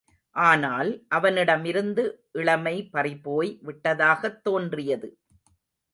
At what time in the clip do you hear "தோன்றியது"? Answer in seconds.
4.41-5.09